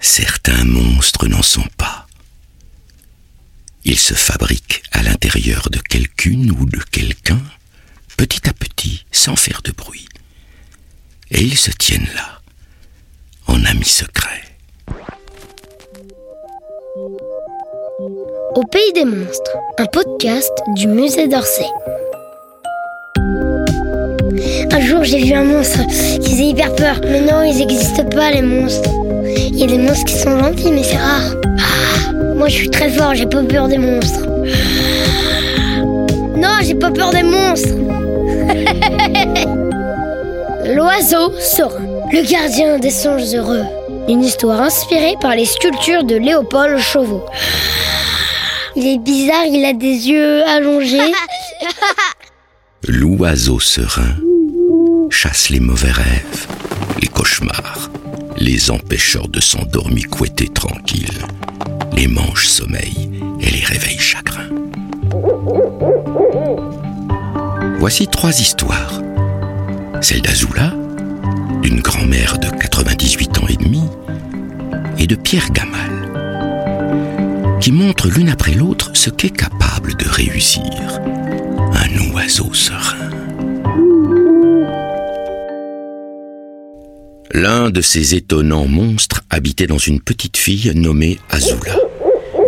[0.00, 2.06] Certains monstres n'en sont pas.
[3.84, 7.40] Ils se fabriquent à l'intérieur de quelqu'une ou de quelqu'un,
[8.16, 10.08] petit à petit, sans faire de bruit.
[11.30, 12.40] Et ils se tiennent là,
[13.46, 14.44] en amis secrets.
[18.54, 21.66] Au pays des monstres, un podcast du musée d'Orsay.
[24.70, 25.80] Un jour, j'ai vu un monstre
[26.20, 27.00] qui faisait hyper peur.
[27.04, 28.97] Mais non, ils n'existent pas, les monstres.
[29.50, 31.34] Il y a des monstres qui sont gentils, mais c'est rare.
[31.58, 34.26] Ah, moi, je suis très fort, j'ai pas peur des monstres.
[36.36, 37.68] Non, j'ai pas peur des monstres.
[40.74, 43.64] L'oiseau serein, le gardien des songes heureux.
[44.08, 47.24] Une histoire inspirée par les sculptures de Léopold Chauveau.
[48.76, 51.12] Il est bizarre, il a des yeux allongés.
[52.86, 54.14] L'oiseau serein
[55.10, 56.46] chasse les mauvais rêves,
[57.00, 57.87] les cauchemars,
[58.58, 61.24] les empêcheurs de s'endormir couettés tranquilles,
[61.92, 63.08] les manches sommeil
[63.40, 64.48] et les réveils chagrins.
[67.78, 69.00] Voici trois histoires.
[70.00, 70.72] Celle d'Azula,
[71.62, 73.84] d'une grand-mère de 98 ans et demi,
[74.98, 76.08] et de Pierre Gamal,
[77.60, 80.64] qui montrent l'une après l'autre ce qu'est capable de réussir
[81.74, 82.97] un oiseau serein.
[87.32, 91.76] L'un de ces étonnants monstres habitait dans une petite fille nommée Azula,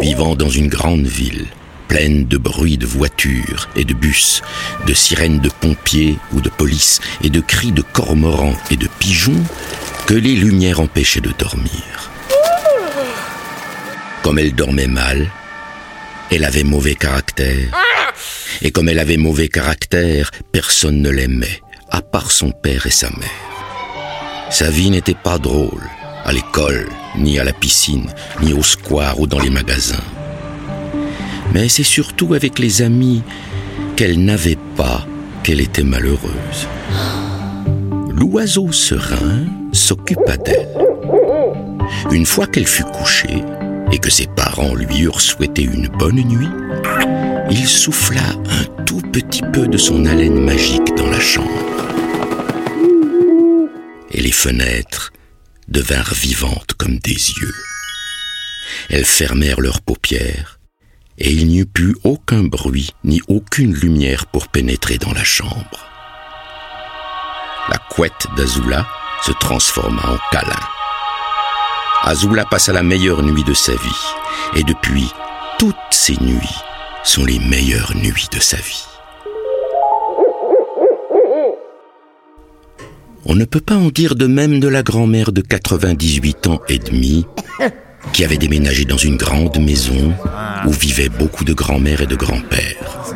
[0.00, 1.46] vivant dans une grande ville,
[1.86, 4.40] pleine de bruits de voitures et de bus,
[4.86, 9.44] de sirènes de pompiers ou de police, et de cris de cormorans et de pigeons
[10.06, 12.10] que les lumières empêchaient de dormir.
[14.22, 15.30] Comme elle dormait mal,
[16.30, 17.68] elle avait mauvais caractère.
[18.62, 23.10] Et comme elle avait mauvais caractère, personne ne l'aimait, à part son père et sa
[23.10, 23.49] mère.
[24.50, 25.88] Sa vie n'était pas drôle,
[26.24, 28.08] à l'école, ni à la piscine,
[28.42, 30.02] ni au square ou dans les magasins.
[31.54, 33.22] Mais c'est surtout avec les amis
[33.94, 35.06] qu'elle n'avait pas
[35.44, 36.66] qu'elle était malheureuse.
[38.10, 40.68] L'oiseau serein s'occupa d'elle.
[42.10, 43.44] Une fois qu'elle fut couchée
[43.92, 46.50] et que ses parents lui eurent souhaité une bonne nuit,
[47.50, 51.48] il souffla un tout petit peu de son haleine magique dans la chambre
[54.30, 55.12] les fenêtres
[55.66, 57.54] devinrent vivantes comme des yeux.
[58.88, 60.60] Elles fermèrent leurs paupières,
[61.18, 65.80] et il n'y eut plus aucun bruit ni aucune lumière pour pénétrer dans la chambre.
[67.70, 68.86] La couette d'Azula
[69.26, 70.64] se transforma en câlin.
[72.02, 74.04] Azula passa la meilleure nuit de sa vie,
[74.54, 75.10] et depuis,
[75.58, 76.58] toutes ces nuits
[77.02, 78.89] sont les meilleures nuits de sa vie.
[83.24, 86.78] On ne peut pas en dire de même de la grand-mère de 98 ans et
[86.78, 87.26] demi,
[88.12, 90.14] qui avait déménagé dans une grande maison
[90.66, 93.14] où vivaient beaucoup de grand-mères et de grands-pères.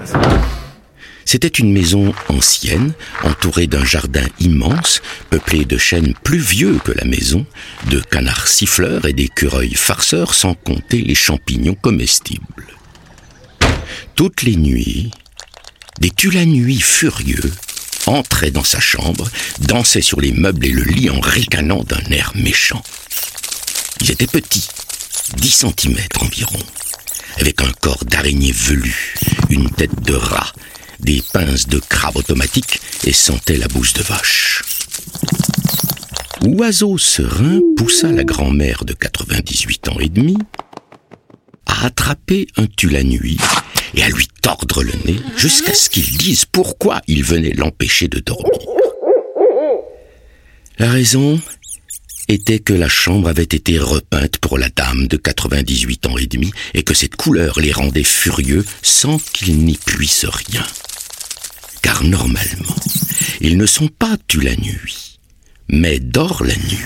[1.25, 2.93] C'était une maison ancienne,
[3.25, 5.01] entourée d'un jardin immense,
[5.31, 7.47] peuplé de chênes plus vieux que la maison,
[7.91, 12.45] de canards siffleurs et d'écureuils farceurs, sans compter les champignons comestibles.
[14.15, 15.11] Toutes les nuits,
[16.01, 17.51] des tulanuits furieux
[18.07, 19.29] entrait dans sa chambre,
[19.61, 22.83] dansait sur les meubles et le lit en ricanant d'un air méchant.
[24.01, 24.69] Ils étaient petits,
[25.37, 26.59] 10 centimètres environ,
[27.39, 29.15] avec un corps d'araignée velu,
[29.51, 30.53] une tête de rat,
[31.01, 34.63] des pinces de crabe automatique et sentaient la bouche de vache.
[36.43, 40.37] Oiseau serein poussa la grand-mère de 98 ans et demi
[41.67, 42.67] à attraper un
[43.03, 43.39] nuit
[43.97, 48.21] et à lui tordre le nez jusqu'à ce qu'il dise pourquoi il venait l'empêcher de
[48.21, 48.59] dormir.
[50.79, 51.41] La raison
[52.29, 56.53] était que la chambre avait été repeinte pour la dame de 98 ans et demi
[56.73, 60.65] et que cette couleur les rendait furieux sans qu'ils n'y puissent rien.
[61.83, 62.75] Car normalement,
[63.41, 65.14] ils ne sont pas tus la nuit,
[65.69, 66.79] mais dorment la nuit.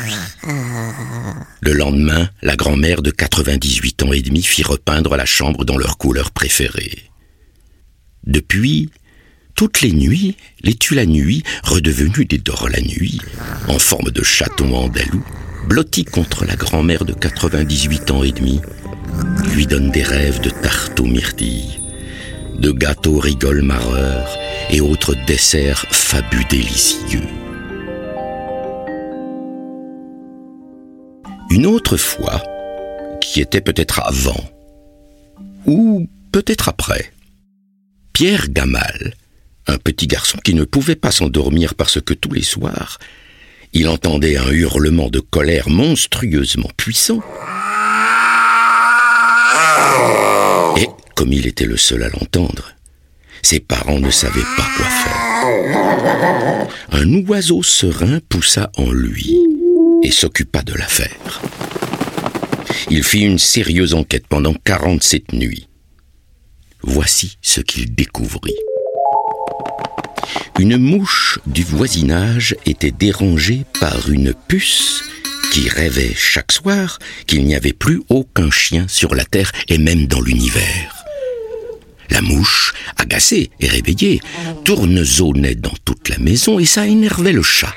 [1.61, 5.99] Le lendemain, la grand-mère de 98 ans et demi fit repeindre la chambre dans leur
[5.99, 7.11] couleur préférée.
[8.27, 8.91] Depuis,
[9.55, 10.77] toutes les nuits, les
[11.07, 13.21] nuit, redevenus des dors la nuit,
[13.67, 15.25] en forme de chaton andalou,
[15.67, 18.61] blotti contre la grand-mère de 98 ans et demi,
[19.53, 21.81] lui donne des rêves de tarte aux myrtilles,
[22.59, 24.39] de gâteaux rigole marreurs
[24.71, 27.38] et autres desserts fabus délicieux.
[31.51, 32.43] Une autre fois,
[33.23, 34.45] qui était peut-être avant,
[35.65, 37.11] ou peut-être après,
[38.13, 39.15] Pierre Gamal,
[39.67, 42.99] un petit garçon qui ne pouvait pas s'endormir parce que tous les soirs,
[43.73, 47.21] il entendait un hurlement de colère monstrueusement puissant.
[50.77, 52.73] Et comme il était le seul à l'entendre,
[53.43, 56.69] ses parents ne savaient pas quoi faire.
[56.93, 59.39] Un oiseau serein poussa en lui
[60.09, 61.43] et s'occupa de l'affaire.
[62.89, 65.69] Il fit une sérieuse enquête pendant 47 nuits.
[66.81, 68.57] Voici ce qu'il découvrit.
[70.59, 75.05] Une mouche du voisinage était dérangée par une puce
[75.53, 80.07] qui rêvait chaque soir qu'il n'y avait plus aucun chien sur la terre et même
[80.07, 81.05] dans l'univers.
[82.09, 84.23] La mouche, agacée et réveillée,
[84.65, 87.75] tournesonnait dans toute la maison et ça énervait le chat.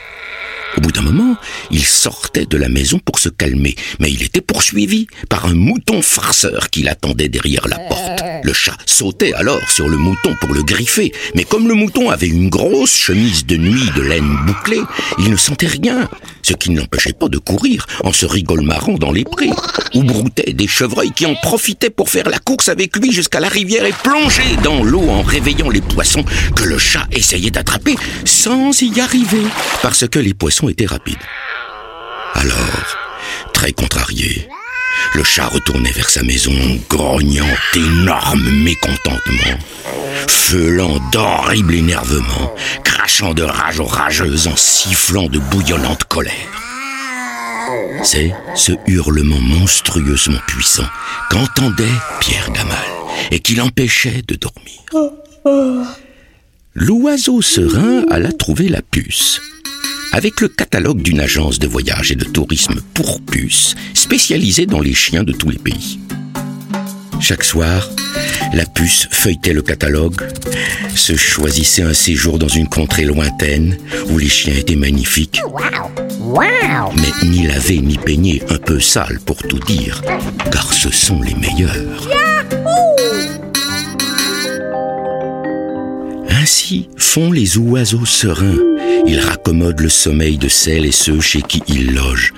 [0.77, 1.35] Au bout d'un moment,
[1.69, 6.01] il sortait de la maison pour se calmer, mais il était poursuivi par un mouton
[6.01, 8.23] farceur qui l'attendait derrière la porte.
[8.43, 12.27] Le chat sautait alors sur le mouton pour le griffer, mais comme le mouton avait
[12.27, 14.81] une grosse chemise de nuit de laine bouclée,
[15.19, 16.09] il ne sentait rien,
[16.41, 19.51] ce qui ne l'empêchait pas de courir en se rigole-marrant dans les prés,
[19.93, 23.49] où broutaient des chevreuils qui en profitaient pour faire la course avec lui jusqu'à la
[23.49, 26.23] rivière et plonger dans l'eau en réveillant les poissons
[26.55, 27.95] que le chat essayait d'attraper
[28.25, 29.43] sans y arriver,
[29.81, 31.17] parce que les poissons étaient rapides.
[32.33, 32.95] Alors,
[33.53, 34.47] très contrarié,
[35.15, 36.53] le chat retournait vers sa maison,
[36.89, 39.59] grognant d'énormes mécontentements,
[40.27, 42.53] feulant d'horribles énervements,
[42.83, 46.33] crachant de rage aux rageuses en sifflant de bouillonnante colère.
[48.03, 50.87] C'est ce hurlement monstrueusement puissant
[51.29, 51.83] qu'entendait
[52.19, 52.77] Pierre Gamal
[53.31, 54.81] et qui l'empêchait de dormir.
[56.73, 59.41] L'oiseau serein alla trouver la puce
[60.11, 64.93] avec le catalogue d'une agence de voyage et de tourisme pour puces spécialisée dans les
[64.93, 65.99] chiens de tous les pays.
[67.19, 67.87] Chaque soir,
[68.53, 70.19] la puce feuilletait le catalogue,
[70.95, 73.77] se choisissait un séjour dans une contrée lointaine
[74.09, 75.39] où les chiens étaient magnifiques,
[76.95, 80.01] mais ni lavés ni peignés, un peu sales pour tout dire,
[80.51, 82.09] car ce sont les meilleurs.
[86.29, 88.70] Ainsi font les oiseaux sereins.
[89.05, 92.33] Ils raccommodent le sommeil de celles et ceux chez qui ils logent,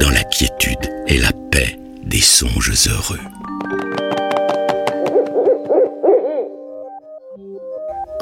[0.00, 3.18] dans la quiétude et la paix des songes heureux.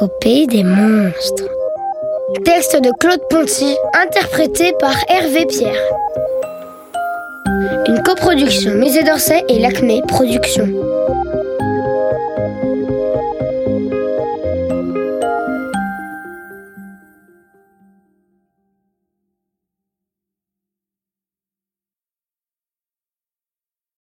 [0.01, 1.49] Au pays des monstres.
[2.45, 5.81] Texte de Claude Ponty, interprété par Hervé Pierre.
[7.87, 10.69] Une coproduction Musée d'Orsay et l'Acmé Productions.